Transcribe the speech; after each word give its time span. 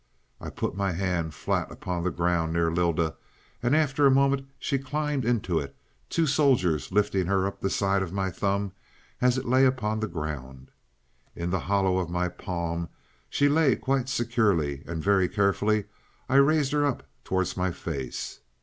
"I 0.39 0.49
put 0.49 0.75
my 0.75 0.93
hand 0.93 1.35
flat 1.35 1.71
upon 1.71 2.03
the 2.03 2.09
ground 2.09 2.53
near 2.53 2.71
Lylda, 2.71 3.13
and 3.61 3.75
after 3.75 4.07
a 4.07 4.09
moment 4.09 4.47
she 4.57 4.79
climbed 4.79 5.23
into 5.25 5.59
it, 5.59 5.75
two 6.09 6.25
soldiers 6.25 6.91
lifting 6.91 7.27
her 7.27 7.45
up 7.45 7.61
the 7.61 7.69
side 7.69 8.01
of 8.01 8.11
my 8.11 8.31
thumb 8.31 8.71
as 9.21 9.37
it 9.37 9.45
lay 9.45 9.63
upon 9.63 9.99
the 9.99 10.07
ground. 10.07 10.71
In 11.35 11.51
the 11.51 11.59
hollow 11.59 11.99
of 11.99 12.09
my 12.09 12.29
palm, 12.29 12.89
she 13.29 13.47
lay 13.47 13.75
quite 13.75 14.09
securely, 14.09 14.81
and 14.87 15.03
very 15.03 15.29
carefully 15.29 15.85
I 16.27 16.37
raised 16.37 16.71
her 16.71 16.83
up 16.83 17.03
towards 17.23 17.55
my 17.55 17.69
face. 17.69 18.39